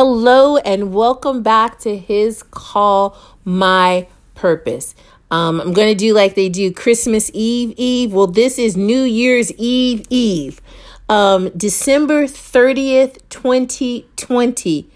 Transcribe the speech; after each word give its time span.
Hello, 0.00 0.58
and 0.58 0.94
welcome 0.94 1.42
back 1.42 1.80
to 1.80 1.96
His 1.96 2.44
Call 2.44 3.18
My 3.44 4.06
Purpose. 4.36 4.94
Um, 5.28 5.60
I'm 5.60 5.72
going 5.72 5.88
to 5.88 5.96
do 5.96 6.14
like 6.14 6.36
they 6.36 6.48
do 6.48 6.72
Christmas 6.72 7.32
Eve 7.34 7.74
Eve. 7.76 8.12
Well, 8.12 8.28
this 8.28 8.60
is 8.60 8.76
New 8.76 9.02
Year's 9.02 9.50
Eve 9.54 10.06
Eve, 10.08 10.60
um, 11.08 11.48
December 11.56 12.26
30th, 12.26 13.18
2020. 13.28 14.88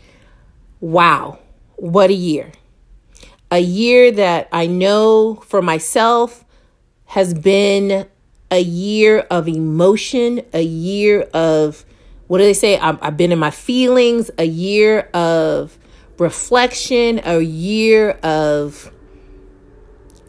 Wow, 0.80 1.40
what 1.74 2.10
a 2.10 2.14
year! 2.14 2.52
A 3.50 3.58
year 3.58 4.12
that 4.12 4.48
I 4.52 4.68
know 4.68 5.34
for 5.34 5.60
myself 5.60 6.44
has 7.06 7.34
been 7.34 8.06
a 8.52 8.60
year 8.60 9.26
of 9.32 9.48
emotion, 9.48 10.42
a 10.52 10.62
year 10.62 11.22
of 11.34 11.84
what 12.32 12.38
do 12.38 12.44
they 12.44 12.54
say? 12.54 12.78
I've, 12.78 12.96
I've 13.02 13.18
been 13.18 13.30
in 13.30 13.38
my 13.38 13.50
feelings, 13.50 14.30
a 14.38 14.46
year 14.46 15.00
of 15.12 15.78
reflection, 16.18 17.20
a 17.26 17.42
year 17.42 18.12
of 18.22 18.90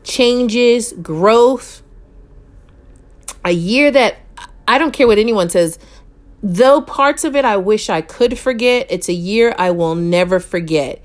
changes, 0.03 0.91
growth, 1.01 1.81
a 3.45 3.51
year 3.51 3.89
that 3.89 4.17
I 4.67 4.79
don't 4.79 4.91
care 4.91 5.07
what 5.07 5.17
anyone 5.17 5.49
says, 5.49 5.79
though 6.41 6.81
parts 6.81 7.23
of 7.23 7.37
it 7.37 7.45
I 7.45 7.55
wish 7.55 7.89
I 7.89 8.01
could 8.01 8.37
forget, 8.37 8.85
it's 8.89 9.07
a 9.07 9.13
year 9.13 9.55
I 9.57 9.71
will 9.71 9.95
never 9.95 10.41
forget. 10.41 11.01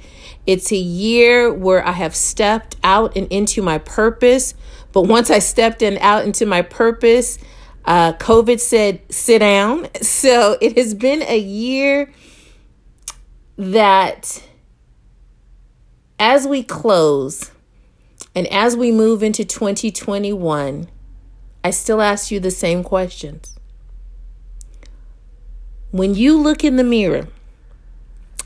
It's 0.49 0.73
a 0.73 0.77
year 0.77 1.55
where 1.55 1.87
I 1.87 1.93
have 1.93 2.17
stepped 2.17 2.75
out 2.83 3.17
and 3.17 3.29
into 3.29 3.63
my 3.63 3.79
purpose. 3.79 4.53
But 4.91 5.03
once 5.03 5.31
I 5.31 5.39
stepped 5.39 5.81
in 5.81 5.97
out 5.99 6.25
into 6.25 6.45
my 6.45 6.63
purpose, 6.63 7.39
uh, 7.85 8.13
COVID 8.15 8.61
said, 8.61 9.01
sit 9.13 9.41
down. 9.41 9.89
So 10.03 10.59
it 10.61 10.77
has 10.77 10.95
been 10.95 11.23
a 11.23 11.39
year 11.39 12.13
that 13.57 14.43
as 16.19 16.47
we 16.47 16.63
close 16.63 17.51
and 18.35 18.47
as 18.49 18.77
we 18.77 18.91
move 18.91 19.23
into 19.23 19.45
2021, 19.45 20.89
I 21.63 21.71
still 21.71 22.01
ask 22.01 22.31
you 22.31 22.41
the 22.41 22.51
same 22.51 22.83
questions. 22.83 23.59
When 25.91 26.15
you 26.15 26.37
look 26.37 26.65
in 26.65 26.77
the 26.77 26.85
mirror 26.85 27.29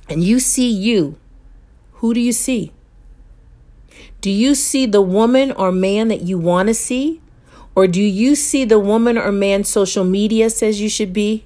and 0.09 0.23
you 0.23 0.41
see 0.41 0.71
you, 0.71 1.19
who 1.95 2.13
do 2.15 2.21
you 2.21 2.33
see? 2.33 2.73
Do 4.21 4.31
you 4.31 4.55
see 4.55 4.87
the 4.87 5.03
woman 5.03 5.53
or 5.53 5.73
man 5.73 6.09
that 6.09 6.23
you 6.23 6.39
want 6.39 6.69
to 6.69 6.75
see? 6.75 7.22
Or 7.75 7.87
do 7.87 8.03
you 8.03 8.35
see 8.35 8.65
the 8.65 8.79
woman 8.79 9.17
or 9.17 9.33
man 9.33 9.65
social 9.65 10.05
media 10.05 10.51
says 10.51 10.81
you 10.81 10.89
should 10.89 11.13
be, 11.13 11.45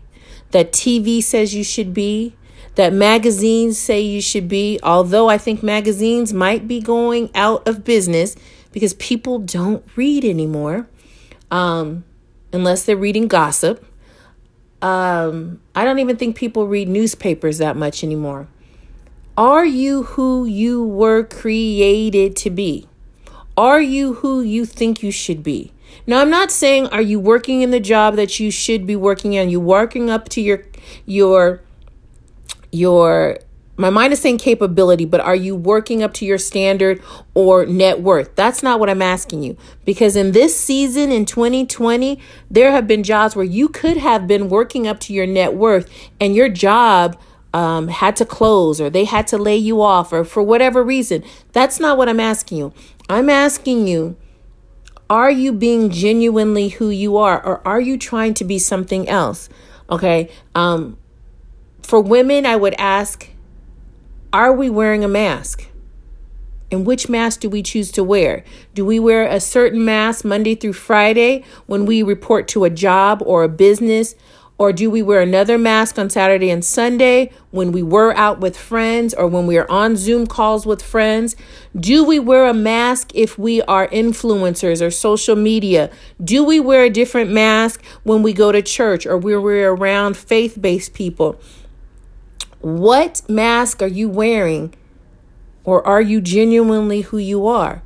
that 0.51 0.73
TV 0.73 1.23
says 1.23 1.55
you 1.55 1.63
should 1.63 1.95
be, 1.95 2.35
that 2.75 2.93
magazines 2.93 3.79
say 3.79 4.01
you 4.01 4.21
should 4.21 4.49
be? 4.49 4.79
Although 4.83 5.29
I 5.29 5.39
think 5.39 5.63
magazines 5.63 6.33
might 6.33 6.67
be 6.67 6.81
going 6.81 7.31
out 7.35 7.67
of 7.67 7.85
business 7.85 8.37
because 8.73 8.95
people 8.95 9.39
don't 9.39 9.85
read 9.95 10.25
anymore, 10.25 10.89
um, 11.51 12.05
unless 12.53 12.85
they're 12.85 12.97
reading 12.97 13.29
gossip. 13.29 13.85
Um, 14.83 15.61
I 15.75 15.85
don't 15.85 15.99
even 16.01 16.17
think 16.17 16.37
people 16.37 16.67
read 16.67 16.89
newspapers 16.89 17.59
that 17.59 17.77
much 17.77 18.05
anymore. 18.05 18.49
Are 19.39 19.65
you 19.65 20.03
who 20.03 20.45
you 20.45 20.83
were 20.83 21.23
created 21.23 22.37
to 22.37 22.51
be? 22.51 22.89
Are 23.57 23.81
you 23.81 24.15
who 24.15 24.41
you 24.43 24.67
think 24.67 25.03
you 25.03 25.11
should 25.11 25.43
be? 25.43 25.73
Now, 26.07 26.21
I'm 26.21 26.31
not 26.31 26.51
saying 26.51 26.87
are 26.89 27.03
you 27.03 27.19
working 27.19 27.63
in 27.63 27.71
the 27.71 27.81
job 27.81 28.17
that 28.17 28.39
you 28.39 28.51
should 28.51 28.87
be 28.87 28.97
working 28.97 29.33
in? 29.33 29.51
You 29.51 29.61
working 29.61 30.11
up 30.11 30.29
to 30.31 30.41
your 30.41 30.63
your 31.05 31.63
your 32.73 33.39
my 33.79 33.91
mind 33.91 34.13
is 34.13 34.21
saying 34.21 34.39
capability, 34.39 35.05
but 35.05 35.21
are 35.21 35.37
you 35.37 35.55
working 35.55 36.03
up 36.03 36.15
to 36.15 36.25
your 36.25 36.39
standard 36.39 37.03
or 37.35 37.67
net 37.67 38.01
worth? 38.01 38.35
That's 38.35 38.63
not 38.63 38.81
what 38.81 38.89
I'm 38.89 39.03
asking 39.03 39.43
you. 39.43 39.57
Because 39.85 40.17
in 40.17 40.33
this 40.33 40.59
season 40.59 41.13
in 41.13 41.27
2020, 41.27 42.19
there 42.51 42.71
have 42.71 42.87
been 42.87 43.03
jobs 43.03 43.37
where 43.37 43.45
you 43.45 43.69
could 43.69 43.99
have 43.99 44.27
been 44.27 44.49
working 44.49 44.87
up 44.87 44.99
to 45.01 45.13
your 45.13 45.27
net 45.27 45.55
worth 45.55 45.91
and 46.19 46.35
your 46.35 46.49
job 46.49 47.19
um, 47.53 47.89
had 47.89 48.17
to 48.17 48.25
close 48.25 48.81
or 48.81 48.89
they 48.89 49.05
had 49.05 49.27
to 49.29 49.39
lay 49.39 49.57
you 49.57 49.83
off 49.83 50.13
or 50.13 50.25
for 50.25 50.43
whatever 50.43 50.83
reason. 50.83 51.23
That's 51.53 51.79
not 51.79 51.99
what 51.99 52.09
I'm 52.09 52.21
asking 52.21 52.59
you. 52.59 52.73
I'm 53.09 53.29
asking 53.29 53.87
you 53.87 54.17
are 55.09 55.31
you 55.31 55.53
being 55.53 55.91
genuinely 55.91 56.69
who 56.69 56.91
you 56.91 57.17
are 57.17 57.45
or 57.45 57.67
are 57.67 57.81
you 57.81 57.97
trying 57.97 58.35
to 58.35 58.45
be 58.45 58.59
something 58.59 59.09
else? 59.09 59.49
Okay. 59.89 60.31
Um, 60.55 60.99
for 61.83 62.01
women, 62.01 62.47
I 62.47 62.57
would 62.57 62.75
ask, 62.79 63.29
are 64.33 64.53
we 64.53 64.69
wearing 64.69 65.05
a 65.05 65.09
mask? 65.09 65.69
And 66.71 66.85
which 66.85 67.09
mask 67.09 67.41
do 67.41 67.49
we 67.49 67.63
choose 67.63 67.93
to 67.93 68.03
wear? 68.03 68.45
Do 68.75 68.85
we 68.85 68.99
wear 68.99 69.25
a 69.27 69.39
certain 69.39 69.85
mask 69.85 70.25
Monday 70.25 70.57
through 70.57 70.73
Friday 70.73 71.45
when 71.67 71.87
we 71.87 72.03
report 72.03 72.49
to 72.49 72.65
a 72.65 72.71
job 72.71 73.23
or 73.25 73.45
a 73.45 73.49
business? 73.49 74.17
Or 74.59 74.73
do 74.73 74.91
we 74.91 75.03
wear 75.03 75.21
another 75.21 75.59
mask 75.59 75.99
on 75.99 76.09
Saturday 76.09 76.49
and 76.49 76.65
Sunday 76.65 77.31
when 77.51 77.73
we 77.73 77.83
were 77.83 78.17
out 78.17 78.41
with 78.41 78.57
friends 78.57 79.13
or 79.13 79.27
when 79.27 79.47
we 79.47 79.59
are 79.59 79.71
on 79.71 79.97
Zoom 79.97 80.27
calls 80.27 80.65
with 80.65 80.81
friends? 80.83 81.37
Do 81.79 82.03
we 82.03 82.19
wear 82.19 82.47
a 82.47 82.55
mask 82.55 83.11
if 83.15 83.39
we 83.39 83.61
are 83.63 83.87
influencers 83.89 84.81
or 84.81 84.91
social 84.91 85.37
media? 85.37 85.91
Do 86.23 86.43
we 86.43 86.59
wear 86.59 86.85
a 86.85 86.91
different 86.91 87.31
mask 87.31 87.85
when 88.03 88.23
we 88.23 88.33
go 88.33 88.51
to 88.51 88.63
church 88.63 89.05
or 89.05 89.19
where 89.19 89.41
we're 89.41 89.71
around 89.71 90.17
faith 90.17 90.57
based 90.59 90.95
people? 90.95 91.39
What 92.61 93.23
mask 93.29 93.83
are 93.83 93.87
you 93.87 94.09
wearing? 94.09 94.75
Or 95.65 95.87
are 95.87 96.01
you 96.01 96.23
genuinely 96.23 97.03
who 97.03 97.19
you 97.19 97.47
are? 97.47 97.83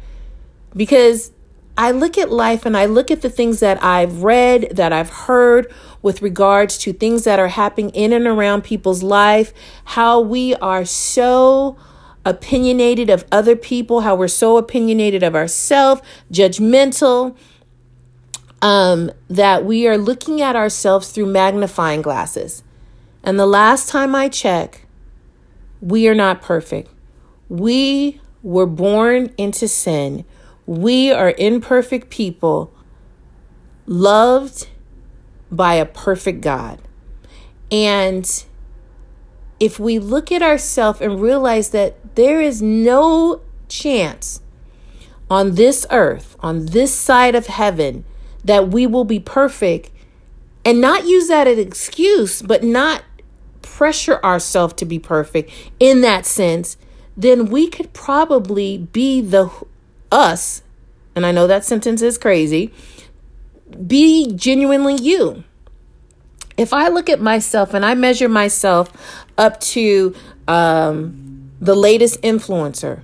Because 0.77 1.33
I 1.81 1.93
look 1.93 2.19
at 2.19 2.31
life 2.31 2.67
and 2.67 2.77
I 2.77 2.85
look 2.85 3.11
at 3.11 3.23
the 3.23 3.31
things 3.31 3.61
that 3.61 3.83
I've 3.83 4.23
read, 4.23 4.69
that 4.77 4.93
I've 4.93 5.09
heard 5.09 5.73
with 6.03 6.21
regards 6.21 6.77
to 6.77 6.93
things 6.93 7.25
that 7.25 7.39
are 7.39 7.49
happening 7.49 7.89
in 7.91 8.13
and 8.13 8.27
around 8.27 8.65
people's 8.65 9.03
life, 9.03 9.55
how 9.85 10.21
we 10.21 10.55
are 10.57 10.85
so 10.85 11.79
opinionated 12.27 13.09
of 13.09 13.25
other 13.33 13.57
people, 13.57 14.03
how 14.03 14.15
we're 14.15 14.29
so 14.29 14.59
opinionated 14.59 15.23
of 15.23 15.35
ourselves, 15.35 16.03
judgmental, 16.31 17.35
um, 18.61 19.11
that 19.31 19.65
we 19.65 19.89
are 19.89 19.97
looking 19.97 20.43
at 20.43 20.55
ourselves 20.55 21.11
through 21.11 21.27
magnifying 21.33 22.03
glasses. 22.03 22.63
And 23.25 23.39
the 23.39 23.47
last 23.47 23.89
time 23.89 24.15
I 24.15 24.29
check, 24.29 24.85
we 25.81 26.07
are 26.09 26.15
not 26.15 26.43
perfect. 26.43 26.91
We 27.49 28.21
were 28.43 28.67
born 28.67 29.33
into 29.39 29.67
sin. 29.67 30.27
We 30.71 31.11
are 31.11 31.35
imperfect 31.37 32.11
people 32.11 32.73
loved 33.87 34.69
by 35.51 35.75
a 35.75 35.85
perfect 35.85 36.43
God. 36.43 36.81
And 37.73 38.45
if 39.59 39.81
we 39.81 39.99
look 39.99 40.31
at 40.31 40.43
ourselves 40.43 41.01
and 41.01 41.21
realize 41.21 41.71
that 41.71 42.15
there 42.15 42.41
is 42.41 42.63
no 42.63 43.41
chance 43.69 44.43
on 45.29 45.57
this 45.57 45.87
earth, 45.91 46.37
on 46.39 46.67
this 46.67 46.95
side 46.95 47.35
of 47.35 47.49
heaven, 47.49 48.05
that 48.45 48.69
we 48.69 48.87
will 48.87 49.03
be 49.05 49.19
perfect, 49.19 49.91
and 50.65 50.81
not 50.81 51.05
use 51.05 51.27
that 51.27 51.49
as 51.49 51.59
an 51.59 51.67
excuse, 51.67 52.43
but 52.43 52.63
not 52.63 53.03
pressure 53.61 54.21
ourselves 54.23 54.75
to 54.75 54.85
be 54.85 55.01
perfect 55.01 55.51
in 55.81 56.01
that 56.03 56.25
sense, 56.25 56.77
then 57.17 57.47
we 57.47 57.67
could 57.67 57.93
probably 57.93 58.79
be 58.79 59.21
the 59.21 59.51
us, 60.11 60.63
and 61.15 61.27
I 61.27 61.33
know 61.33 61.47
that 61.47 61.65
sentence 61.65 62.03
is 62.03 62.19
crazy, 62.19 62.73
be 63.87 64.33
genuinely 64.35 64.95
you. 64.95 65.45
If 66.57 66.73
I 66.73 66.89
look 66.89 67.09
at 67.09 67.21
myself 67.21 67.73
and 67.73 67.85
I 67.87 67.95
measure 67.95 68.29
myself 68.29 68.91
up 69.39 69.61
to 69.61 70.15
um, 70.47 71.51
the 71.61 71.75
latest 71.75 72.21
influencer 72.23 73.03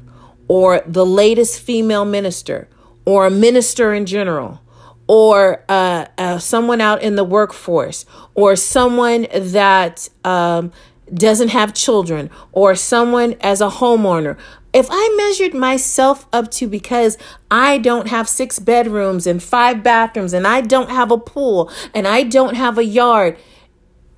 or 0.49 0.83
the 0.87 1.07
latest 1.07 1.61
female 1.61 2.05
minister 2.05 2.69
or 3.07 3.27
a 3.27 3.31
minister 3.31 3.95
in 3.95 4.05
general, 4.05 4.61
or 5.07 5.65
uh, 5.69 6.07
uh, 6.19 6.39
someone 6.39 6.81
out 6.81 7.01
in 7.01 7.15
the 7.15 7.25
workforce, 7.25 8.05
or 8.35 8.57
someone 8.57 9.29
that 9.33 10.09
um, 10.25 10.73
doesn't 11.15 11.49
have 11.49 11.73
children, 11.73 12.29
or 12.51 12.75
someone 12.75 13.37
as 13.41 13.61
a 13.61 13.69
homeowner, 13.69 14.37
if 14.77 14.89
I 14.91 15.15
measured 15.17 15.55
myself 15.55 16.27
up 16.35 16.51
to 16.51 16.69
because 16.69 17.17
I 17.51 17.79
don't 17.79 18.09
have 18.09 18.29
six 18.29 18.59
bedrooms 18.59 19.27
and 19.27 19.43
five 19.43 19.83
bathrooms 19.83 20.35
and 20.35 20.47
I 20.47 20.61
don't 20.61 20.91
have 20.91 21.11
a 21.11 21.17
pool 21.17 21.71
and 21.95 22.07
I 22.07 22.25
don't 22.25 22.57
have 22.57 22.77
a 22.77 22.85
yard 22.85 23.39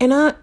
and 0.01 0.13
I 0.13 0.35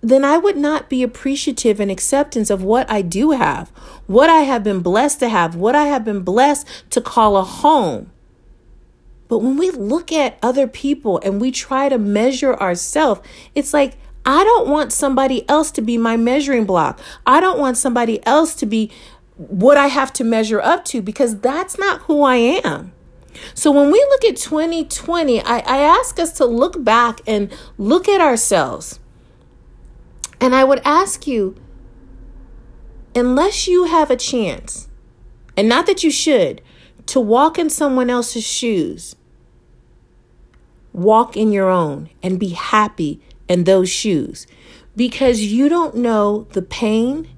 then 0.00 0.24
I 0.24 0.38
would 0.38 0.56
not 0.56 0.88
be 0.88 1.04
appreciative 1.04 1.78
and 1.78 1.88
acceptance 1.88 2.50
of 2.50 2.64
what 2.64 2.90
I 2.90 3.00
do 3.00 3.30
have, 3.30 3.68
what 4.08 4.28
I 4.28 4.40
have 4.40 4.64
been 4.64 4.80
blessed 4.80 5.20
to 5.20 5.28
have, 5.28 5.54
what 5.54 5.76
I 5.76 5.84
have 5.84 6.04
been 6.04 6.22
blessed 6.22 6.66
to 6.90 7.00
call 7.00 7.36
a 7.36 7.44
home. 7.44 8.10
But 9.28 9.38
when 9.38 9.56
we 9.56 9.70
look 9.70 10.10
at 10.10 10.36
other 10.42 10.66
people 10.66 11.20
and 11.22 11.40
we 11.40 11.52
try 11.52 11.88
to 11.88 11.98
measure 11.98 12.54
ourselves, 12.56 13.20
it's 13.54 13.72
like 13.72 13.98
I 14.26 14.42
don't 14.42 14.68
want 14.68 14.92
somebody 14.92 15.48
else 15.48 15.70
to 15.70 15.80
be 15.80 15.96
my 15.96 16.16
measuring 16.16 16.66
block. 16.66 17.00
I 17.24 17.40
don't 17.40 17.60
want 17.60 17.78
somebody 17.78 18.24
else 18.26 18.56
to 18.56 18.66
be 18.66 18.90
what 19.36 19.76
I 19.76 19.86
have 19.86 20.12
to 20.14 20.24
measure 20.24 20.60
up 20.60 20.84
to 20.86 21.00
because 21.00 21.38
that's 21.38 21.78
not 21.78 22.00
who 22.02 22.22
I 22.22 22.36
am. 22.36 22.92
So 23.54 23.70
when 23.70 23.92
we 23.92 23.98
look 24.10 24.24
at 24.24 24.36
2020, 24.36 25.42
I, 25.42 25.58
I 25.58 25.78
ask 25.78 26.18
us 26.18 26.32
to 26.38 26.44
look 26.44 26.82
back 26.82 27.20
and 27.26 27.54
look 27.78 28.08
at 28.08 28.20
ourselves. 28.20 28.98
And 30.40 30.54
I 30.54 30.64
would 30.64 30.80
ask 30.84 31.26
you, 31.26 31.54
unless 33.14 33.68
you 33.68 33.84
have 33.84 34.10
a 34.10 34.16
chance, 34.16 34.88
and 35.56 35.68
not 35.68 35.86
that 35.86 36.02
you 36.02 36.10
should, 36.10 36.62
to 37.06 37.20
walk 37.20 37.58
in 37.58 37.70
someone 37.70 38.10
else's 38.10 38.44
shoes, 38.44 39.16
walk 40.92 41.36
in 41.36 41.52
your 41.52 41.68
own 41.68 42.08
and 42.22 42.40
be 42.40 42.48
happy 42.48 43.20
in 43.48 43.64
those 43.64 43.88
shoes 43.88 44.46
because 44.96 45.42
you 45.42 45.68
don't 45.68 45.96
know 45.96 46.46
the 46.52 46.62
pain 46.62 47.28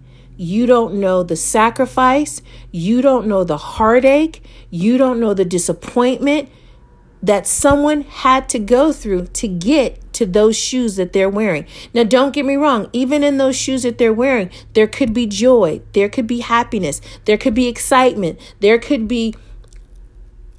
you 0.40 0.66
don't 0.66 0.94
know 0.94 1.24
the 1.24 1.34
sacrifice. 1.34 2.40
You 2.70 3.02
don't 3.02 3.26
know 3.26 3.42
the 3.42 3.56
heartache. 3.56 4.40
You 4.70 4.96
don't 4.96 5.18
know 5.18 5.34
the 5.34 5.44
disappointment 5.44 6.48
that 7.20 7.44
someone 7.48 8.02
had 8.02 8.48
to 8.50 8.60
go 8.60 8.92
through 8.92 9.26
to 9.26 9.48
get 9.48 10.12
to 10.12 10.24
those 10.24 10.56
shoes 10.56 10.94
that 10.94 11.12
they're 11.12 11.28
wearing. 11.28 11.66
Now, 11.92 12.04
don't 12.04 12.32
get 12.32 12.44
me 12.44 12.54
wrong, 12.54 12.88
even 12.92 13.24
in 13.24 13.38
those 13.38 13.56
shoes 13.56 13.82
that 13.82 13.98
they're 13.98 14.12
wearing, 14.12 14.50
there 14.74 14.86
could 14.86 15.12
be 15.12 15.26
joy, 15.26 15.80
there 15.92 16.08
could 16.08 16.28
be 16.28 16.38
happiness, 16.38 17.00
there 17.24 17.36
could 17.36 17.54
be 17.54 17.66
excitement, 17.66 18.38
there 18.60 18.78
could 18.78 19.08
be 19.08 19.34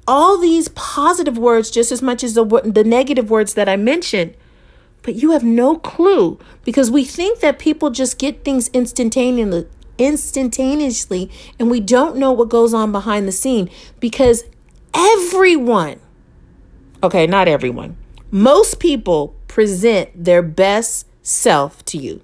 all 0.06 0.36
these 0.36 0.68
positive 0.68 1.38
words 1.38 1.70
just 1.70 1.90
as 1.90 2.02
much 2.02 2.22
as 2.22 2.34
the, 2.34 2.44
the 2.44 2.84
negative 2.84 3.30
words 3.30 3.54
that 3.54 3.68
I 3.68 3.76
mentioned. 3.76 4.34
But 5.02 5.14
you 5.14 5.30
have 5.30 5.44
no 5.44 5.76
clue 5.76 6.38
because 6.64 6.90
we 6.90 7.04
think 7.04 7.40
that 7.40 7.58
people 7.58 7.90
just 7.90 8.18
get 8.18 8.44
things 8.44 8.68
instantaneously 8.68 9.66
instantaneously 9.98 11.30
and 11.58 11.70
we 11.70 11.78
don't 11.78 12.16
know 12.16 12.32
what 12.32 12.48
goes 12.48 12.72
on 12.72 12.90
behind 12.90 13.28
the 13.28 13.32
scene 13.32 13.68
because 14.00 14.44
everyone 14.94 16.00
okay, 17.02 17.26
not 17.26 17.48
everyone. 17.48 17.96
Most 18.30 18.78
people 18.78 19.34
present 19.48 20.10
their 20.24 20.42
best 20.42 21.06
self 21.22 21.84
to 21.86 21.98
you. 21.98 22.22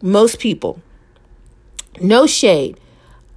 Most 0.00 0.38
people. 0.38 0.80
No 2.00 2.26
shade. 2.26 2.78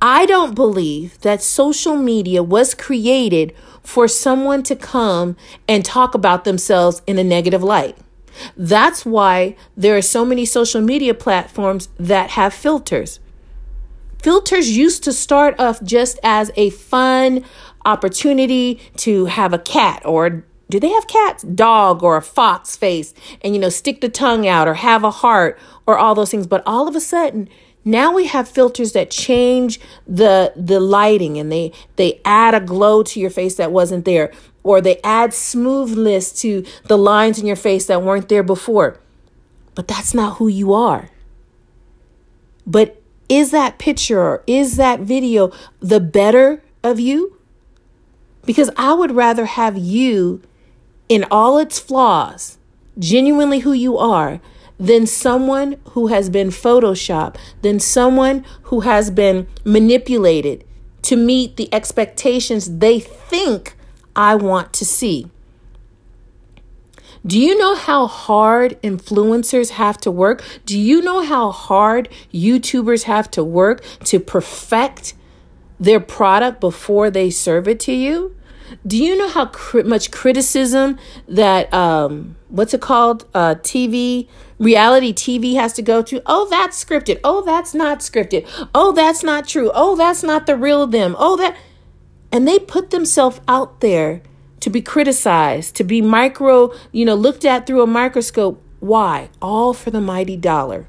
I 0.01 0.25
don't 0.25 0.55
believe 0.55 1.19
that 1.21 1.41
social 1.41 1.95
media 1.95 2.43
was 2.43 2.73
created 2.73 3.53
for 3.81 4.07
someone 4.07 4.63
to 4.63 4.75
come 4.75 5.35
and 5.67 5.85
talk 5.85 6.13
about 6.13 6.43
themselves 6.43 7.01
in 7.07 7.17
a 7.17 7.23
negative 7.23 7.63
light. 7.63 7.97
That's 8.57 9.05
why 9.05 9.55
there 9.77 9.95
are 9.95 10.01
so 10.01 10.25
many 10.25 10.45
social 10.45 10.81
media 10.81 11.13
platforms 11.13 11.89
that 11.97 12.31
have 12.31 12.53
filters. 12.53 13.19
Filters 14.21 14.75
used 14.75 15.03
to 15.03 15.13
start 15.13 15.59
off 15.59 15.81
just 15.83 16.19
as 16.23 16.51
a 16.55 16.71
fun 16.71 17.45
opportunity 17.85 18.81
to 18.97 19.25
have 19.25 19.53
a 19.53 19.59
cat 19.59 20.01
or 20.05 20.43
do 20.69 20.79
they 20.79 20.89
have 20.89 21.07
cats? 21.07 21.43
Dog 21.43 22.01
or 22.01 22.17
a 22.17 22.21
fox 22.21 22.75
face 22.75 23.13
and 23.43 23.53
you 23.53 23.61
know 23.61 23.69
stick 23.69 24.01
the 24.01 24.09
tongue 24.09 24.47
out 24.47 24.67
or 24.67 24.73
have 24.73 25.03
a 25.03 25.11
heart 25.11 25.59
or 25.85 25.97
all 25.97 26.15
those 26.15 26.31
things. 26.31 26.47
But 26.47 26.63
all 26.65 26.87
of 26.87 26.95
a 26.95 26.99
sudden, 26.99 27.47
now 27.85 28.11
we 28.11 28.25
have 28.25 28.49
filters 28.49 28.91
that 28.93 29.11
change 29.11 29.79
the 30.07 30.51
the 30.55 30.79
lighting 30.79 31.37
and 31.37 31.51
they 31.51 31.71
they 31.95 32.19
add 32.25 32.53
a 32.55 32.59
glow 32.59 33.03
to 33.03 33.19
your 33.19 33.29
face 33.29 33.55
that 33.55 33.71
wasn't 33.71 34.03
there 34.03 34.31
or 34.65 34.81
they 34.81 34.99
add 35.03 35.31
smoothness 35.31 36.31
to 36.41 36.65
the 36.85 36.97
lines 36.97 37.39
in 37.39 37.45
your 37.45 37.55
face 37.55 37.85
that 37.85 38.01
weren't 38.01 38.27
there 38.29 38.41
before. 38.41 38.99
But 39.75 39.87
that's 39.87 40.15
not 40.15 40.37
who 40.37 40.47
you 40.47 40.73
are. 40.73 41.11
But 42.65 42.99
is 43.29 43.51
that 43.51 43.77
picture 43.77 44.19
or 44.19 44.43
is 44.47 44.77
that 44.77 45.01
video 45.01 45.51
the 45.81 45.99
better 45.99 46.63
of 46.83 46.99
you? 46.99 47.37
Because 48.43 48.71
I 48.75 48.93
would 48.93 49.11
rather 49.11 49.45
have 49.45 49.77
you 49.77 50.41
in 51.07 51.25
all 51.29 51.59
its 51.59 51.77
flaws, 51.77 52.57
genuinely 52.97 53.59
who 53.59 53.71
you 53.71 53.99
are, 53.99 54.41
than 54.79 55.07
someone 55.07 55.77
who 55.91 56.07
has 56.07 56.29
been 56.29 56.49
photoshopped, 56.49 57.37
than 57.61 57.79
someone 57.79 58.45
who 58.63 58.81
has 58.81 59.09
been 59.09 59.47
manipulated 59.63 60.63
to 61.03 61.15
meet 61.15 61.55
the 61.55 61.73
expectations 61.73 62.79
they 62.79 62.99
think 62.99 63.75
I 64.15 64.35
want 64.35 64.73
to 64.73 64.85
see. 64.85 65.29
Do 67.25 67.39
you 67.39 67.57
know 67.57 67.75
how 67.75 68.05
hard 68.05 68.79
influencers 68.83 69.71
have 69.71 69.97
to 70.01 70.11
work? 70.11 70.43
Do 70.65 70.77
you 70.77 71.01
know 71.01 71.23
how 71.23 71.51
hard 71.51 72.07
YouTubers 72.31 73.03
have 73.03 73.31
to 73.31 73.43
work 73.43 73.83
to 74.05 74.19
perfect 74.19 75.15
their 75.79 75.99
product 75.99 76.61
before 76.61 77.09
they 77.09 77.31
serve 77.31 77.67
it 77.67 77.79
to 77.81 77.93
you? 77.93 78.34
Do 78.85 78.97
you 78.97 79.17
know 79.17 79.29
how 79.29 79.51
much 79.83 80.11
criticism 80.11 80.97
that 81.27 81.73
um, 81.73 82.35
what's 82.49 82.73
it 82.73 82.81
called? 82.81 83.25
Uh, 83.33 83.55
TV 83.55 84.27
reality 84.59 85.13
TV 85.13 85.55
has 85.55 85.73
to 85.73 85.81
go 85.81 86.01
to. 86.03 86.21
Oh, 86.25 86.47
that's 86.49 86.83
scripted. 86.83 87.19
Oh, 87.23 87.43
that's 87.43 87.73
not 87.73 87.99
scripted. 87.99 88.47
Oh, 88.73 88.91
that's 88.91 89.23
not 89.23 89.47
true. 89.47 89.71
Oh, 89.73 89.95
that's 89.95 90.23
not 90.23 90.45
the 90.45 90.55
real 90.55 90.87
them. 90.87 91.15
Oh, 91.19 91.35
that. 91.37 91.55
And 92.31 92.47
they 92.47 92.59
put 92.59 92.89
themselves 92.89 93.39
out 93.47 93.81
there 93.81 94.21
to 94.59 94.69
be 94.69 94.81
criticized, 94.81 95.75
to 95.75 95.83
be 95.83 96.01
micro, 96.01 96.73
you 96.91 97.05
know, 97.05 97.15
looked 97.15 97.45
at 97.45 97.67
through 97.67 97.83
a 97.83 97.87
microscope. 97.87 98.61
Why? 98.79 99.29
All 99.41 99.73
for 99.73 99.91
the 99.91 100.01
mighty 100.01 100.37
dollar. 100.37 100.87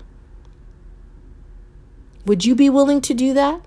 Would 2.25 2.45
you 2.45 2.55
be 2.55 2.69
willing 2.69 3.01
to 3.03 3.15
do 3.15 3.35
that? 3.35 3.61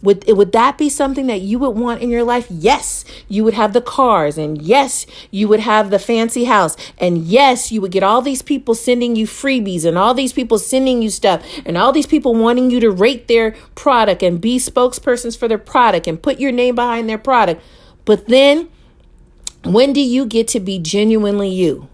Would, 0.00 0.24
would 0.28 0.52
that 0.52 0.78
be 0.78 0.88
something 0.88 1.26
that 1.26 1.40
you 1.40 1.58
would 1.58 1.76
want 1.76 2.02
in 2.02 2.08
your 2.08 2.22
life? 2.22 2.46
Yes, 2.48 3.04
you 3.26 3.42
would 3.42 3.54
have 3.54 3.72
the 3.72 3.80
cars, 3.80 4.38
and 4.38 4.62
yes, 4.62 5.06
you 5.32 5.48
would 5.48 5.60
have 5.60 5.90
the 5.90 5.98
fancy 5.98 6.44
house, 6.44 6.76
and 6.98 7.24
yes, 7.24 7.72
you 7.72 7.80
would 7.80 7.90
get 7.90 8.04
all 8.04 8.22
these 8.22 8.42
people 8.42 8.76
sending 8.76 9.16
you 9.16 9.26
freebies, 9.26 9.84
and 9.84 9.98
all 9.98 10.14
these 10.14 10.32
people 10.32 10.58
sending 10.58 11.02
you 11.02 11.10
stuff, 11.10 11.44
and 11.66 11.76
all 11.76 11.90
these 11.90 12.06
people 12.06 12.32
wanting 12.32 12.70
you 12.70 12.78
to 12.78 12.90
rate 12.90 13.26
their 13.26 13.56
product 13.74 14.22
and 14.22 14.40
be 14.40 14.56
spokespersons 14.58 15.36
for 15.36 15.48
their 15.48 15.58
product 15.58 16.06
and 16.06 16.22
put 16.22 16.38
your 16.38 16.52
name 16.52 16.76
behind 16.76 17.08
their 17.08 17.18
product. 17.18 17.60
But 18.04 18.28
then, 18.28 18.68
when 19.64 19.92
do 19.92 20.00
you 20.00 20.26
get 20.26 20.46
to 20.48 20.60
be 20.60 20.78
genuinely 20.78 21.48
you? 21.48 21.88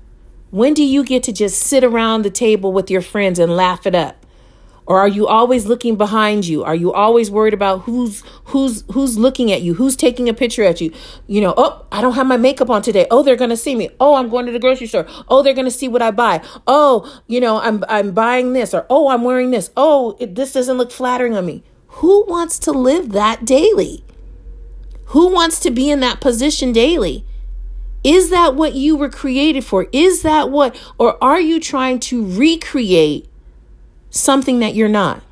When 0.51 0.75
do 0.75 0.85
you 0.85 1.05
get 1.05 1.23
to 1.25 1.33
just 1.33 1.59
sit 1.59 1.83
around 1.83 2.23
the 2.23 2.31
table 2.31 2.73
with 2.73 2.91
your 2.91 3.01
friends 3.01 3.39
and 3.39 3.56
laugh 3.56 3.87
it 3.87 3.95
up? 3.95 4.24
Or 4.86 4.98
are 4.98 5.08
you 5.08 5.26
always 5.26 5.64
looking 5.67 5.96
behind 5.96 6.46
you? 6.46 6.62
Are 6.62 6.74
you 6.74 6.93
always 6.93 7.31
worried 7.31 7.55
about 7.55 7.82
who's 7.82 8.22
who's 8.46 8.84
who's 8.93 9.17
looking 9.17 9.50
at 9.50 9.62
you? 9.62 9.74
Who's 9.74 9.96
taking 9.96 10.29
a 10.29 10.34
picture 10.34 10.62
at 10.62 10.81
you? 10.81 10.93
You 11.26 11.41
know, 11.41 11.55
oh, 11.56 11.86
I 11.91 12.03
don't 12.03 12.14
have 12.14 12.26
my 12.26 12.36
makeup 12.36 12.69
on 12.69 12.82
today. 12.82 13.06
Oh, 13.10 13.22
they're 13.22 13.36
going 13.36 13.50
to 13.50 13.56
see 13.56 13.74
me. 13.74 13.88
Oh, 13.98 14.14
I'm 14.14 14.29
going 14.29 14.44
to 14.46 14.53
the 14.53 14.58
grocery 14.58 14.86
store. 14.86 15.06
Oh, 15.29 15.43
they're 15.43 15.55
going 15.55 15.64
to 15.64 15.70
see 15.70 15.88
what 15.88 16.03
I 16.03 16.10
buy. 16.10 16.43
Oh, 16.67 17.22
you 17.26 17.41
know, 17.41 17.60
I'm 17.60 17.82
I'm 17.88 18.12
buying 18.12 18.53
this 18.53 18.74
or 18.74 18.86
oh, 18.91 19.08
I'm 19.08 19.22
wearing 19.22 19.50
this. 19.50 19.70
Oh, 19.76 20.17
it, 20.20 20.34
this 20.34 20.53
doesn't 20.53 20.76
look 20.76 20.91
flattering 20.91 21.34
on 21.34 21.46
me. 21.46 21.62
Who 21.88 22.24
wants 22.26 22.58
to 22.60 22.72
live 22.72 23.12
that 23.12 23.44
daily? 23.44 24.05
Who 25.06 25.32
wants 25.32 25.60
to 25.60 25.70
be 25.70 25.91
in 25.91 26.00
that 26.00 26.20
position 26.20 26.72
daily? 26.72 27.24
Is 28.03 28.29
that 28.29 28.55
what 28.55 28.74
you 28.74 28.96
were 28.96 29.08
created 29.08 29.64
for? 29.64 29.86
Is 29.93 30.22
that 30.22 30.50
what 30.50 30.76
or 30.98 31.22
are 31.24 31.41
you 31.41 31.58
trying 31.58 32.00
to 32.00 32.26
recreate 32.26 33.31
something 34.15 34.61
that 34.61 34.75
you're 34.75 34.89
not. 34.89 35.23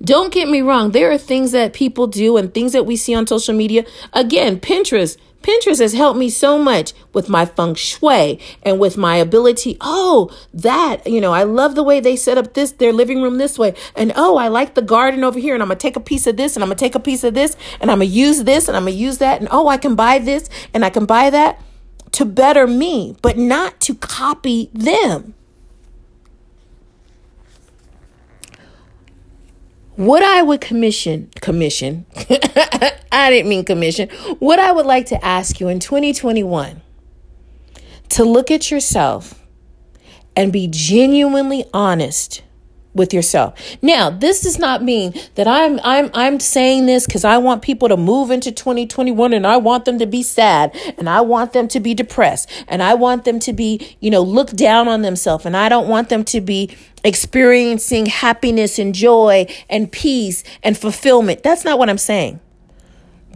Don't 0.00 0.32
get 0.32 0.48
me 0.48 0.60
wrong, 0.60 0.92
there 0.92 1.10
are 1.10 1.18
things 1.18 1.52
that 1.52 1.72
people 1.72 2.06
do 2.06 2.36
and 2.36 2.54
things 2.54 2.72
that 2.72 2.86
we 2.86 2.96
see 2.96 3.14
on 3.14 3.26
social 3.26 3.54
media. 3.54 3.84
Again, 4.12 4.60
Pinterest. 4.60 5.16
Pinterest 5.42 5.80
has 5.80 5.92
helped 5.92 6.18
me 6.18 6.30
so 6.30 6.58
much 6.58 6.92
with 7.12 7.28
my 7.28 7.46
feng 7.46 7.74
shui 7.74 8.40
and 8.62 8.80
with 8.80 8.96
my 8.96 9.16
ability. 9.16 9.76
Oh, 9.80 10.30
that, 10.52 11.06
you 11.06 11.20
know, 11.20 11.32
I 11.32 11.44
love 11.44 11.74
the 11.74 11.82
way 11.82 12.00
they 12.00 12.16
set 12.16 12.38
up 12.38 12.54
this, 12.54 12.72
their 12.72 12.92
living 12.92 13.22
room 13.22 13.38
this 13.38 13.56
way. 13.56 13.74
And 13.94 14.12
oh, 14.16 14.36
I 14.36 14.48
like 14.48 14.74
the 14.74 14.82
garden 14.82 15.22
over 15.22 15.38
here. 15.38 15.54
And 15.54 15.62
I'm 15.62 15.68
going 15.68 15.78
to 15.78 15.82
take 15.82 15.96
a 15.96 16.00
piece 16.00 16.26
of 16.26 16.36
this 16.36 16.56
and 16.56 16.62
I'm 16.62 16.68
going 16.68 16.76
to 16.76 16.84
take 16.84 16.96
a 16.96 17.00
piece 17.00 17.22
of 17.22 17.34
this 17.34 17.56
and 17.80 17.90
I'm 17.90 17.98
going 17.98 18.10
to 18.10 18.14
use 18.14 18.44
this 18.44 18.66
and 18.66 18.76
I'm 18.76 18.82
going 18.84 18.94
to 18.94 19.00
use 19.00 19.18
that. 19.18 19.40
And 19.40 19.48
oh, 19.52 19.68
I 19.68 19.78
can 19.78 19.94
buy 19.94 20.18
this 20.18 20.50
and 20.74 20.84
I 20.84 20.90
can 20.90 21.06
buy 21.06 21.30
that 21.30 21.60
to 22.12 22.24
better 22.24 22.66
me, 22.66 23.16
but 23.22 23.38
not 23.38 23.80
to 23.82 23.94
copy 23.94 24.70
them. 24.72 25.34
What 29.98 30.22
I 30.22 30.42
would 30.42 30.60
commission, 30.60 31.28
commission, 31.40 32.06
I 33.10 33.30
didn't 33.30 33.48
mean 33.48 33.64
commission, 33.64 34.08
what 34.38 34.60
I 34.60 34.70
would 34.70 34.86
like 34.86 35.06
to 35.06 35.24
ask 35.24 35.58
you 35.58 35.66
in 35.66 35.80
2021 35.80 36.80
to 38.10 38.24
look 38.24 38.52
at 38.52 38.70
yourself 38.70 39.44
and 40.36 40.52
be 40.52 40.68
genuinely 40.70 41.64
honest 41.74 42.44
with 42.98 43.14
yourself. 43.14 43.58
Now, 43.80 44.10
this 44.10 44.42
does 44.42 44.58
not 44.58 44.82
mean 44.82 45.14
that 45.36 45.46
I'm 45.46 45.80
I'm 45.82 46.10
I'm 46.12 46.40
saying 46.40 46.86
this 46.86 47.06
cuz 47.06 47.24
I 47.24 47.38
want 47.38 47.62
people 47.62 47.88
to 47.88 47.96
move 47.96 48.30
into 48.30 48.52
2021 48.52 49.32
and 49.32 49.46
I 49.46 49.56
want 49.56 49.84
them 49.84 49.98
to 49.98 50.06
be 50.06 50.22
sad 50.22 50.76
and 50.98 51.08
I 51.08 51.20
want 51.20 51.52
them 51.52 51.68
to 51.68 51.80
be 51.80 51.94
depressed 51.94 52.48
and 52.66 52.82
I 52.82 52.94
want 52.94 53.24
them 53.24 53.38
to 53.40 53.52
be, 53.52 53.96
you 54.00 54.10
know, 54.10 54.22
look 54.22 54.50
down 54.50 54.88
on 54.88 55.02
themselves 55.02 55.46
and 55.46 55.56
I 55.56 55.68
don't 55.68 55.88
want 55.88 56.08
them 56.08 56.24
to 56.24 56.40
be 56.40 56.76
experiencing 57.04 58.06
happiness 58.06 58.78
and 58.78 58.94
joy 58.94 59.46
and 59.70 59.90
peace 59.90 60.42
and 60.62 60.76
fulfillment. 60.76 61.42
That's 61.42 61.64
not 61.64 61.78
what 61.78 61.88
I'm 61.88 61.98
saying. 61.98 62.40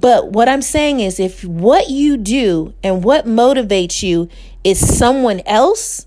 But 0.00 0.32
what 0.32 0.48
I'm 0.48 0.62
saying 0.62 0.98
is 0.98 1.20
if 1.20 1.44
what 1.44 1.88
you 1.88 2.16
do 2.16 2.74
and 2.82 3.04
what 3.04 3.24
motivates 3.24 4.02
you 4.02 4.28
is 4.64 4.98
someone 4.98 5.40
else, 5.46 6.06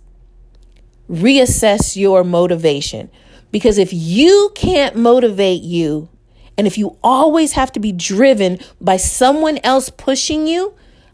reassess 1.10 1.96
your 1.96 2.26
motivation. 2.26 3.10
Because 3.56 3.78
if 3.78 3.94
you 3.94 4.52
can't 4.54 4.98
motivate 4.98 5.62
you, 5.62 6.10
and 6.58 6.68
if 6.68 6.78
you 6.78 6.98
always 7.02 7.54
have 7.54 7.72
to 7.72 7.80
be 7.80 7.94
driven 7.94 8.60
by 8.82 8.98
someone 8.98 9.60
else 9.64 9.90
pushing 9.90 10.46
you, 10.46 10.74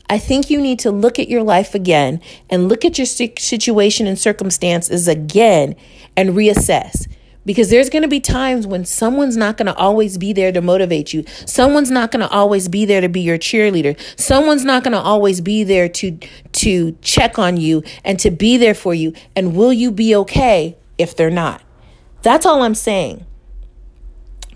I 0.10 0.18
think 0.18 0.50
you 0.50 0.60
need 0.60 0.80
to 0.80 0.90
look 0.90 1.20
at 1.20 1.30
your 1.30 1.44
life 1.44 1.76
again 1.76 2.20
and 2.50 2.68
look 2.68 2.84
at 2.84 2.98
your 2.98 3.06
situation 3.06 4.08
and 4.08 4.18
circumstances 4.18 5.08
again 5.08 5.76
and 6.18 6.32
reassess 6.32 7.08
because 7.46 7.70
there's 7.70 7.92
going 7.92 8.02
to 8.02 8.08
be 8.08 8.20
times 8.20 8.66
when 8.66 8.86
someone's 8.86 9.38
not 9.38 9.56
going 9.56 9.68
to 9.68 9.76
always 9.76 10.18
be 10.18 10.34
there 10.34 10.52
to 10.52 10.62
motivate 10.62 11.14
you. 11.14 11.24
Someone's 11.46 11.92
not 11.92 12.10
going 12.10 12.28
to 12.28 12.30
always 12.30 12.68
be 12.68 12.86
there 12.86 13.02
to 13.02 13.10
be 13.10 13.22
your 13.22 13.38
cheerleader. 13.38 13.96
Someone's 14.20 14.66
not 14.66 14.84
going 14.84 14.94
to 14.94 15.00
always 15.00 15.42
be 15.42 15.64
there 15.64 15.88
to 15.90 16.18
to 16.54 16.98
check 17.04 17.38
on 17.38 17.58
you 17.58 17.84
and 18.04 18.18
to 18.18 18.32
be 18.32 18.58
there 18.58 18.74
for 18.74 18.96
you. 18.96 19.14
And 19.36 19.56
will 19.56 19.72
you 19.72 19.92
be 19.92 20.16
okay 20.16 20.76
if 20.98 21.16
they're 21.16 21.30
not? 21.30 21.62
That's 22.22 22.46
all 22.46 22.63
I'm 22.63 22.75
saying 22.75 23.25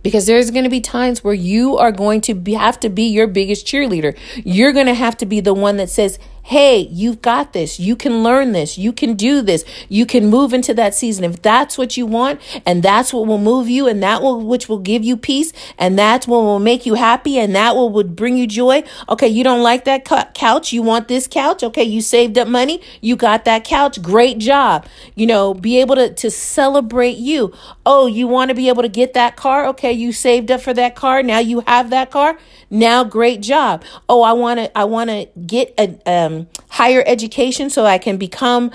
because 0.06 0.28
there's 0.28 0.52
going 0.52 0.66
to 0.66 0.70
be 0.70 0.82
times 0.82 1.24
where 1.24 1.34
you 1.34 1.78
are 1.78 1.92
going 1.92 2.22
to 2.22 2.36
be, 2.36 2.54
have 2.54 2.80
to 2.82 2.90
be 2.90 3.08
your 3.08 3.26
biggest 3.26 3.66
cheerleader. 3.66 4.16
You're 4.36 4.72
going 4.72 4.86
to 4.86 4.94
have 4.94 5.18
to 5.18 5.26
be 5.26 5.40
the 5.40 5.52
one 5.52 5.78
that 5.78 5.90
says, 5.90 6.20
Hey, 6.48 6.82
you've 6.92 7.24
got 7.24 7.54
this. 7.54 7.80
You 7.80 7.96
can 7.96 8.22
learn 8.22 8.52
this. 8.52 8.78
You 8.78 8.94
can 8.94 9.16
do 9.16 9.42
this. 9.42 9.66
You 9.90 10.06
can 10.06 10.28
move 10.28 10.54
into 10.54 10.76
that 10.76 10.94
season. 10.94 11.24
If 11.24 11.42
that's 11.42 11.76
what 11.76 11.98
you 11.98 12.06
want 12.06 12.40
and 12.68 12.84
that's 12.84 13.12
what 13.12 13.26
will 13.26 13.40
move 13.40 13.68
you 13.68 13.88
and 13.88 14.04
that 14.04 14.22
will, 14.22 14.40
which 14.40 14.70
will 14.70 14.78
give 14.78 15.04
you 15.04 15.18
peace 15.18 15.52
and 15.80 15.98
that's 15.98 16.28
what 16.28 16.44
will 16.44 16.60
make 16.60 16.86
you 16.86 16.94
happy 16.94 17.40
and 17.40 17.56
that 17.56 17.76
will 17.76 17.90
would 17.90 18.16
bring 18.16 18.38
you 18.38 18.46
joy. 18.46 18.84
Okay. 19.10 19.28
You 19.28 19.44
don't 19.44 19.64
like 19.64 19.86
that 19.86 20.06
couch. 20.36 20.72
You 20.72 20.84
want 20.84 21.08
this 21.08 21.26
couch. 21.26 21.64
Okay. 21.64 21.84
You 21.84 22.00
saved 22.00 22.38
up 22.38 22.48
money. 22.48 22.80
You 23.02 23.16
got 23.16 23.46
that 23.46 23.64
couch. 23.64 24.00
Great 24.00 24.38
job. 24.38 24.86
You 25.16 25.26
know, 25.26 25.56
be 25.56 25.82
able 25.82 25.96
to, 25.96 26.14
to 26.14 26.30
celebrate 26.30 27.18
you. 27.18 27.56
Oh, 27.88 28.06
you 28.06 28.28
want 28.28 28.50
to 28.50 28.56
be 28.56 28.70
able 28.70 28.84
to 28.84 28.88
get 28.88 29.16
that 29.16 29.36
car. 29.36 29.66
Okay. 29.70 29.94
You 29.94 30.14
saved 30.14 30.52
up 30.52 30.62
for 30.62 30.76
that 30.76 30.96
car. 30.96 31.24
Now 31.24 31.40
you 31.40 31.62
have 31.62 31.90
that 31.90 32.12
car. 32.12 32.38
Now, 32.70 33.04
great 33.04 33.42
job. 33.42 33.84
Oh, 34.10 34.22
I 34.22 34.34
want 34.34 34.60
to, 34.60 34.78
I 34.78 34.84
want 34.84 35.10
to 35.10 35.28
get 35.46 35.74
a, 35.80 35.98
um, 36.06 36.35
um, 36.36 36.48
higher 36.70 37.04
education 37.06 37.70
so 37.70 37.86
I 37.86 37.98
can 37.98 38.18
become 38.18 38.72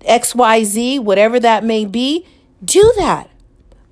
XYZ, 0.00 1.00
whatever 1.00 1.40
that 1.40 1.64
may 1.64 1.84
be. 1.84 2.26
Do 2.64 2.92
that. 2.98 3.30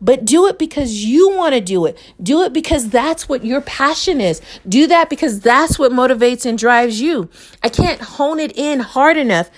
But 0.01 0.25
do 0.25 0.47
it 0.47 0.59
because 0.59 1.05
you 1.05 1.37
want 1.37 1.55
to 1.55 1.61
do 1.61 1.85
it. 1.87 1.99
Do 2.23 2.43
it 2.43 2.53
because 2.53 2.91
that's 2.91 3.29
what 3.29 3.45
your 3.45 3.61
passion 3.61 4.21
is. 4.21 4.41
Do 4.69 4.87
that 4.87 5.11
because 5.11 5.41
that's 5.41 5.79
what 5.79 5.91
motivates 5.91 6.47
and 6.47 6.57
drives 6.57 7.01
you. 7.01 7.29
I 7.65 7.69
can't 7.69 8.01
hone 8.01 8.39
it 8.39 8.57
in 8.57 8.81
hard 8.81 9.17
enough. 9.17 9.51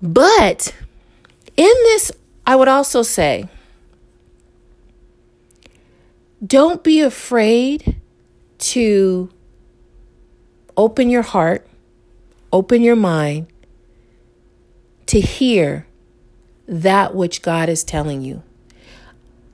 But 0.00 0.72
in 1.56 1.74
this, 1.84 2.12
I 2.46 2.54
would 2.54 2.68
also 2.68 3.02
say, 3.02 3.48
don't 6.44 6.82
be 6.82 7.00
afraid 7.00 8.00
to 8.58 9.30
open 10.76 11.10
your 11.10 11.22
heart, 11.22 11.66
open 12.52 12.82
your 12.82 12.96
mind 12.96 13.46
to 15.06 15.20
hear 15.20 15.86
that 16.66 17.14
which 17.14 17.42
God 17.42 17.68
is 17.68 17.84
telling 17.84 18.22
you. 18.22 18.42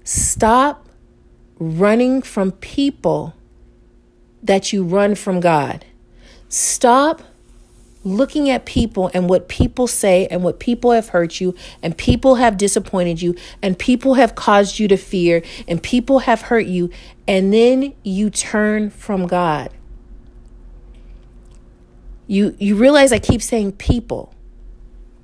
Stop 0.05 0.87
running 1.59 2.23
from 2.23 2.53
people 2.53 3.35
that 4.43 4.73
you 4.73 4.85
run 4.85 5.15
from 5.15 5.41
God. 5.41 5.85
Stop 6.49 7.23
looking 8.05 8.49
at 8.49 8.65
people 8.65 9.11
and 9.13 9.29
what 9.29 9.49
people 9.49 9.87
say 9.87 10.27
and 10.29 10.43
what 10.43 10.59
people 10.61 10.93
have 10.93 11.09
hurt 11.09 11.41
you 11.41 11.55
and 11.83 11.97
people 11.97 12.37
have 12.37 12.57
disappointed 12.57 13.21
you 13.21 13.35
and 13.61 13.79
people 13.79 14.15
have 14.15 14.35
caused 14.35 14.79
you 14.79 14.89
to 14.89 14.97
fear 14.97 15.43
and 15.67 15.83
people 15.83 16.21
have 16.21 16.43
hurt 16.43 16.67
you 16.67 16.91
and 17.27 17.53
then 17.53 17.93
you 18.03 18.31
turn 18.31 18.89
from 18.91 19.27
God. 19.27 19.71
You 22.29 22.55
you 22.59 22.77
realize 22.77 23.11
I 23.11 23.19
keep 23.19 23.43
saying 23.43 23.73
people. 23.73 24.33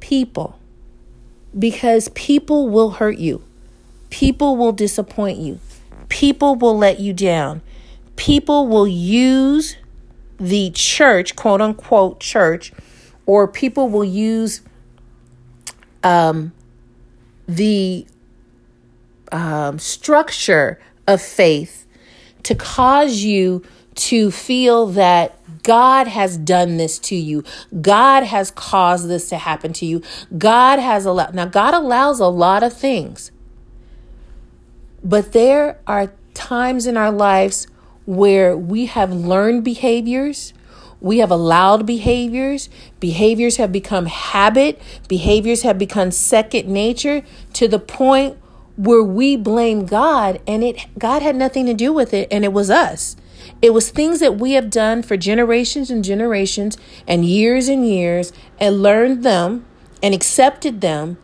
People. 0.00 0.58
Because 1.56 2.08
people 2.08 2.68
will 2.68 2.92
hurt 2.92 3.18
you. 3.18 3.44
People 4.10 4.56
will 4.56 4.72
disappoint 4.72 5.38
you. 5.38 5.60
People 6.08 6.56
will 6.56 6.76
let 6.76 6.98
you 6.98 7.12
down. 7.12 7.62
People 8.16 8.66
will 8.66 8.88
use 8.88 9.76
the 10.38 10.70
church, 10.70 11.36
quote 11.36 11.60
unquote 11.60 12.20
church, 12.20 12.72
or 13.26 13.46
people 13.46 13.88
will 13.88 14.04
use 14.04 14.62
um, 16.02 16.52
the 17.46 18.06
um, 19.30 19.78
structure 19.78 20.80
of 21.06 21.20
faith 21.20 21.86
to 22.44 22.54
cause 22.54 23.22
you 23.22 23.62
to 23.94 24.30
feel 24.30 24.86
that 24.86 25.38
God 25.62 26.06
has 26.08 26.36
done 26.36 26.76
this 26.76 26.98
to 27.00 27.16
you. 27.16 27.44
God 27.80 28.24
has 28.24 28.50
caused 28.50 29.08
this 29.08 29.28
to 29.30 29.38
happen 29.38 29.72
to 29.74 29.86
you. 29.86 30.02
God 30.36 30.78
has 30.78 31.06
allowed. 31.06 31.34
Now, 31.34 31.46
God 31.46 31.74
allows 31.74 32.20
a 32.20 32.26
lot 32.28 32.62
of 32.62 32.72
things, 32.72 33.30
but 35.02 35.32
there 35.32 35.80
are 35.86 36.12
times 36.34 36.86
in 36.86 36.96
our 36.96 37.12
lives 37.12 37.66
where 38.04 38.56
we 38.56 38.86
have 38.86 39.12
learned 39.12 39.64
behaviors, 39.64 40.52
we 41.00 41.18
have 41.18 41.30
allowed 41.30 41.86
behaviors, 41.86 42.68
behaviors 43.00 43.56
have 43.56 43.72
become 43.72 44.06
habit, 44.06 44.80
behaviors 45.08 45.62
have 45.62 45.78
become 45.78 46.10
second 46.10 46.68
nature 46.68 47.22
to 47.54 47.68
the 47.68 47.78
point 47.78 48.38
where 48.76 49.02
we 49.02 49.36
blame 49.36 49.86
God 49.86 50.40
and 50.46 50.64
it 50.64 50.86
God 50.98 51.22
had 51.22 51.36
nothing 51.36 51.66
to 51.66 51.74
do 51.74 51.92
with 51.92 52.12
it 52.12 52.28
and 52.30 52.44
it 52.44 52.52
was 52.52 52.70
us. 52.70 53.16
It 53.64 53.72
was 53.72 53.88
things 53.88 54.20
that 54.20 54.36
we 54.36 54.52
have 54.52 54.68
done 54.68 55.02
for 55.02 55.16
generations 55.16 55.90
and 55.90 56.04
generations 56.04 56.76
and 57.08 57.24
years 57.24 57.66
and 57.66 57.88
years 57.88 58.30
and 58.60 58.82
learned 58.82 59.22
them 59.22 59.64
and 60.02 60.12
accepted 60.12 60.82
them 60.82 61.16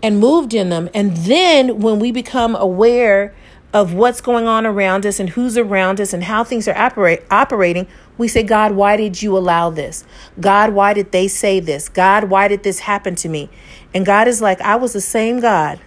and 0.00 0.20
moved 0.20 0.54
in 0.54 0.68
them. 0.68 0.88
And 0.94 1.16
then 1.16 1.80
when 1.80 1.98
we 1.98 2.12
become 2.12 2.54
aware 2.54 3.34
of 3.72 3.94
what's 3.94 4.20
going 4.20 4.46
on 4.46 4.64
around 4.64 5.06
us 5.06 5.18
and 5.18 5.30
who's 5.30 5.58
around 5.58 6.00
us 6.00 6.12
and 6.12 6.22
how 6.22 6.44
things 6.44 6.68
are 6.68 6.78
operate, 6.78 7.24
operating, 7.32 7.88
we 8.16 8.28
say, 8.28 8.44
God, 8.44 8.76
why 8.76 8.96
did 8.96 9.20
you 9.20 9.36
allow 9.36 9.68
this? 9.68 10.04
God, 10.38 10.74
why 10.74 10.94
did 10.94 11.10
they 11.10 11.26
say 11.26 11.58
this? 11.58 11.88
God, 11.88 12.30
why 12.30 12.46
did 12.46 12.62
this 12.62 12.78
happen 12.78 13.16
to 13.16 13.28
me? 13.28 13.50
And 13.92 14.06
God 14.06 14.28
is 14.28 14.40
like, 14.40 14.60
I 14.60 14.76
was 14.76 14.92
the 14.92 15.00
same 15.00 15.40
God 15.40 15.80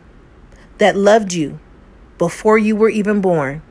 that 0.78 0.98
loved 0.98 1.32
you 1.32 1.58
before 2.18 2.58
you 2.58 2.76
were 2.76 2.90
even 2.90 3.22
born. 3.22 3.62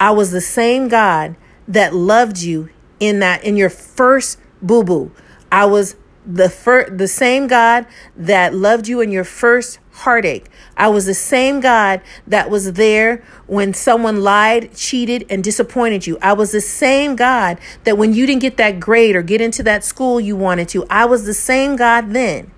I 0.00 0.10
was 0.10 0.32
the 0.32 0.40
same 0.40 0.88
God 0.88 1.36
that 1.68 1.94
loved 1.94 2.40
you 2.40 2.70
in 2.98 3.20
that 3.20 3.44
in 3.44 3.56
your 3.56 3.70
first 3.70 4.38
boo 4.60 4.82
boo. 4.82 5.12
I 5.52 5.66
was 5.66 5.94
the 6.26 6.50
fir- 6.50 6.90
the 6.90 7.08
same 7.08 7.46
God 7.46 7.86
that 8.16 8.54
loved 8.54 8.88
you 8.88 9.00
in 9.00 9.10
your 9.12 9.24
first 9.24 9.78
heartache. 9.92 10.46
I 10.76 10.88
was 10.88 11.06
the 11.06 11.14
same 11.14 11.60
God 11.60 12.02
that 12.26 12.50
was 12.50 12.74
there 12.74 13.24
when 13.46 13.72
someone 13.72 14.22
lied, 14.22 14.74
cheated, 14.74 15.24
and 15.30 15.42
disappointed 15.42 16.06
you. 16.06 16.18
I 16.20 16.34
was 16.34 16.52
the 16.52 16.60
same 16.60 17.16
God 17.16 17.58
that 17.84 17.96
when 17.96 18.12
you 18.12 18.26
didn't 18.26 18.42
get 18.42 18.58
that 18.58 18.78
grade 18.78 19.16
or 19.16 19.22
get 19.22 19.40
into 19.40 19.62
that 19.64 19.84
school 19.84 20.20
you 20.20 20.36
wanted 20.36 20.68
to, 20.70 20.86
I 20.90 21.06
was 21.06 21.24
the 21.24 21.34
same 21.34 21.76
God 21.76 22.12
then. 22.12 22.52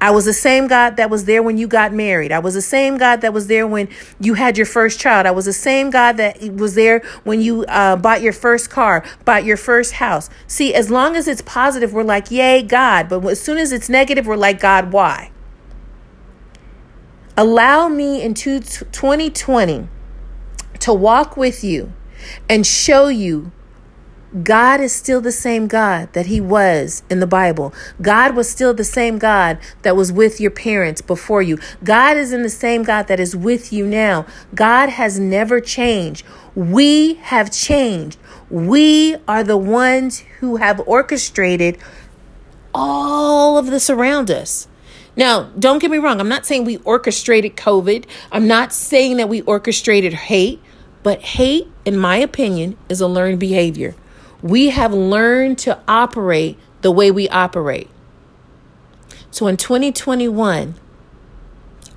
I 0.00 0.10
was 0.10 0.24
the 0.24 0.32
same 0.32 0.66
God 0.66 0.96
that 0.96 1.10
was 1.10 1.24
there 1.24 1.42
when 1.42 1.58
you 1.58 1.66
got 1.66 1.92
married. 1.92 2.32
I 2.32 2.38
was 2.38 2.54
the 2.54 2.62
same 2.62 2.98
God 2.98 3.20
that 3.20 3.32
was 3.32 3.46
there 3.46 3.66
when 3.66 3.88
you 4.20 4.34
had 4.34 4.56
your 4.56 4.66
first 4.66 5.00
child. 5.00 5.26
I 5.26 5.30
was 5.30 5.44
the 5.46 5.52
same 5.52 5.90
God 5.90 6.16
that 6.16 6.40
was 6.52 6.74
there 6.74 7.00
when 7.24 7.40
you 7.40 7.64
uh, 7.64 7.96
bought 7.96 8.22
your 8.22 8.32
first 8.32 8.70
car, 8.70 9.04
bought 9.24 9.44
your 9.44 9.56
first 9.56 9.94
house. 9.94 10.28
See, 10.46 10.74
as 10.74 10.90
long 10.90 11.16
as 11.16 11.28
it's 11.28 11.42
positive, 11.42 11.92
we're 11.92 12.02
like, 12.02 12.30
yay, 12.30 12.62
God. 12.62 13.08
But 13.08 13.24
as 13.26 13.40
soon 13.40 13.58
as 13.58 13.72
it's 13.72 13.88
negative, 13.88 14.26
we're 14.26 14.36
like, 14.36 14.60
God, 14.60 14.92
why? 14.92 15.30
Allow 17.36 17.88
me 17.88 18.22
in 18.22 18.34
2020 18.34 19.88
to 20.80 20.94
walk 20.94 21.36
with 21.36 21.62
you 21.62 21.92
and 22.48 22.66
show 22.66 23.08
you 23.08 23.52
God 24.42 24.80
is 24.80 24.92
still 24.92 25.20
the 25.20 25.32
same 25.32 25.66
God 25.66 26.12
that 26.12 26.26
He 26.26 26.40
was 26.40 27.02
in 27.08 27.20
the 27.20 27.26
Bible. 27.26 27.72
God 28.02 28.34
was 28.34 28.50
still 28.50 28.74
the 28.74 28.84
same 28.84 29.18
God 29.18 29.58
that 29.82 29.96
was 29.96 30.12
with 30.12 30.40
your 30.40 30.50
parents 30.50 31.00
before 31.00 31.42
you. 31.42 31.58
God 31.82 32.16
is 32.16 32.32
in 32.32 32.42
the 32.42 32.50
same 32.50 32.82
God 32.82 33.06
that 33.08 33.20
is 33.20 33.34
with 33.34 33.72
you 33.72 33.86
now. 33.86 34.26
God 34.54 34.90
has 34.90 35.18
never 35.18 35.60
changed. 35.60 36.26
We 36.54 37.14
have 37.14 37.50
changed. 37.50 38.18
We 38.50 39.16
are 39.26 39.42
the 39.42 39.56
ones 39.56 40.20
who 40.40 40.56
have 40.56 40.80
orchestrated 40.86 41.78
all 42.74 43.56
of 43.56 43.66
this 43.66 43.88
around 43.88 44.30
us. 44.30 44.68
Now, 45.16 45.44
don't 45.58 45.78
get 45.78 45.90
me 45.90 45.96
wrong. 45.96 46.20
I'm 46.20 46.28
not 46.28 46.44
saying 46.44 46.64
we 46.64 46.76
orchestrated 46.78 47.56
COVID. 47.56 48.04
I'm 48.30 48.46
not 48.46 48.72
saying 48.72 49.16
that 49.16 49.30
we 49.30 49.40
orchestrated 49.42 50.12
hate, 50.12 50.60
but 51.02 51.22
hate, 51.22 51.68
in 51.86 51.96
my 51.96 52.18
opinion, 52.18 52.76
is 52.90 53.00
a 53.00 53.06
learned 53.06 53.40
behavior. 53.40 53.94
We 54.42 54.70
have 54.70 54.92
learned 54.92 55.58
to 55.58 55.78
operate 55.88 56.58
the 56.82 56.90
way 56.90 57.10
we 57.10 57.28
operate. 57.28 57.88
So 59.30 59.46
in 59.46 59.56
2021, 59.56 60.74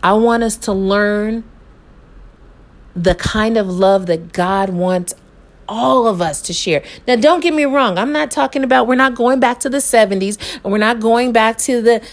I 0.01 0.13
want 0.13 0.43
us 0.43 0.57
to 0.57 0.73
learn 0.73 1.43
the 2.95 3.15
kind 3.15 3.57
of 3.57 3.67
love 3.67 4.07
that 4.07 4.33
God 4.33 4.69
wants 4.69 5.13
all 5.67 6.07
of 6.07 6.21
us 6.21 6.41
to 6.41 6.53
share. 6.53 6.83
Now, 7.07 7.15
don't 7.15 7.41
get 7.41 7.53
me 7.53 7.65
wrong. 7.65 7.97
I'm 7.97 8.11
not 8.11 8.31
talking 8.31 8.63
about, 8.63 8.87
we're 8.87 8.95
not 8.95 9.15
going 9.15 9.39
back 9.39 9.59
to 9.61 9.69
the 9.69 9.77
70s 9.77 10.37
and 10.63 10.71
we're 10.71 10.79
not 10.79 10.99
going 10.99 11.31
back 11.31 11.57
to 11.59 11.81
the, 11.81 12.05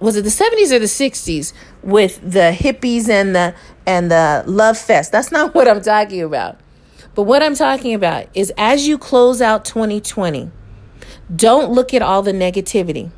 was 0.00 0.16
it 0.16 0.22
the 0.22 0.30
70s 0.30 0.72
or 0.72 0.78
the 0.78 0.86
60s 0.86 1.52
with 1.82 2.20
the 2.22 2.56
hippies 2.58 3.08
and 3.08 3.34
the 3.34 3.54
and 3.86 4.10
the 4.10 4.42
love 4.46 4.76
fest. 4.76 5.12
That's 5.12 5.30
not 5.30 5.54
what 5.54 5.68
I'm 5.68 5.80
talking 5.80 6.22
about. 6.22 6.58
But 7.16 7.22
what 7.22 7.42
I'm 7.42 7.54
talking 7.54 7.94
about 7.94 8.26
is 8.34 8.52
as 8.58 8.86
you 8.86 8.98
close 8.98 9.40
out 9.40 9.64
2020, 9.64 10.50
don't 11.34 11.72
look 11.72 11.94
at 11.94 12.02
all 12.02 12.20
the 12.20 12.32
negativity. 12.32 13.10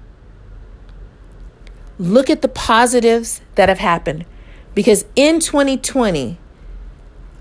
Look 1.98 2.30
at 2.30 2.40
the 2.40 2.48
positives 2.48 3.40
that 3.56 3.68
have 3.68 3.80
happened. 3.80 4.24
Because 4.72 5.04
in 5.16 5.40
2020, 5.40 6.38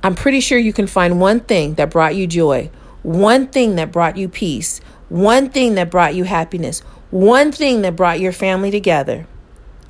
I'm 0.01 0.15
pretty 0.15 0.39
sure 0.39 0.57
you 0.57 0.73
can 0.73 0.87
find 0.87 1.21
one 1.21 1.41
thing 1.41 1.75
that 1.75 1.91
brought 1.91 2.15
you 2.15 2.25
joy, 2.25 2.71
one 3.03 3.45
thing 3.45 3.75
that 3.75 3.91
brought 3.91 4.17
you 4.17 4.27
peace, 4.27 4.79
one 5.09 5.51
thing 5.51 5.75
that 5.75 5.91
brought 5.91 6.15
you 6.15 6.23
happiness, 6.23 6.79
one 7.11 7.51
thing 7.51 7.83
that 7.83 7.95
brought 7.95 8.19
your 8.19 8.31
family 8.31 8.71
together, 8.71 9.27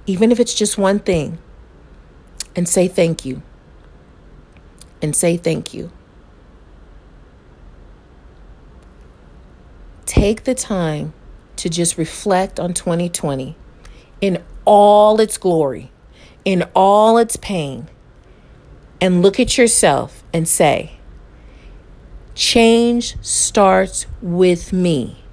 even 0.05 0.33
if 0.33 0.39
it's 0.39 0.53
just 0.53 0.77
one 0.77 0.99
thing, 0.99 1.37
and 2.57 2.67
say 2.67 2.89
thank 2.89 3.23
you. 3.23 3.41
And 5.01 5.15
say 5.15 5.37
thank 5.37 5.73
you. 5.73 5.91
Take 10.07 10.45
the 10.45 10.55
time 10.55 11.13
to 11.57 11.69
just 11.69 11.97
reflect 11.97 12.61
on 12.61 12.73
2020 12.73 13.57
in 14.21 14.41
all 14.63 15.19
its 15.19 15.37
glory, 15.37 15.91
in 16.45 16.63
all 16.73 17.17
its 17.17 17.35
pain, 17.35 17.89
and 19.01 19.21
look 19.21 19.37
at 19.37 19.57
yourself 19.57 20.23
and 20.33 20.47
say, 20.47 20.93
Change 22.35 23.21
starts 23.21 24.05
with 24.21 24.71
me. 24.71 25.25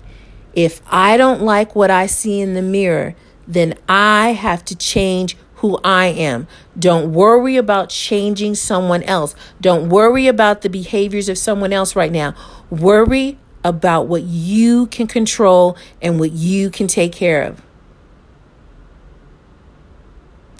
If 0.55 0.83
I 0.91 1.17
don't 1.19 1.43
like 1.43 1.77
what 1.77 1.93
I 1.93 2.07
see 2.07 2.41
in 2.41 2.55
the 2.55 2.63
mirror, 2.63 3.15
then 3.47 3.79
I 3.89 4.33
have 4.33 4.65
to 4.65 4.77
change 4.77 5.37
who 5.57 5.79
I 5.85 6.07
am. 6.07 6.49
Don't 6.77 7.13
worry 7.13 7.57
about 7.57 7.91
changing 7.91 8.57
someone 8.57 9.05
else. 9.05 9.37
Don't 9.61 9.89
worry 9.89 10.27
about 10.27 10.63
the 10.63 10.69
behaviors 10.69 11.29
of 11.29 11.39
someone 11.39 11.73
else 11.73 11.95
right 11.95 12.13
now. 12.13 12.35
Worry 12.71 13.39
about 13.65 14.07
what 14.07 14.23
you 14.23 14.87
can 14.89 15.07
control 15.07 15.77
and 16.03 16.21
what 16.21 16.33
you 16.33 16.71
can 16.71 16.87
take 16.87 17.13
care 17.13 17.43
of. 17.43 17.63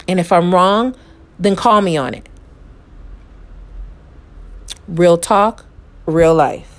And 0.07 0.19
if 0.19 0.31
I'm 0.31 0.53
wrong, 0.53 0.95
then 1.39 1.55
call 1.55 1.81
me 1.81 1.97
on 1.97 2.13
it. 2.13 2.27
Real 4.87 5.17
talk, 5.17 5.65
real 6.05 6.33
life. 6.33 6.74